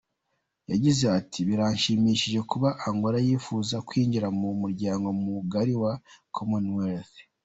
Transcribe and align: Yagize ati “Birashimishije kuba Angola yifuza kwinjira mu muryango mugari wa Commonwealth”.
Yagize 0.71 1.03
ati 1.19 1.39
“Birashimishije 1.47 2.39
kuba 2.51 2.69
Angola 2.87 3.17
yifuza 3.27 3.75
kwinjira 3.87 4.27
mu 4.39 4.49
muryango 4.61 5.07
mugari 5.23 5.73
wa 5.81 5.93
Commonwealth”. 6.35 7.15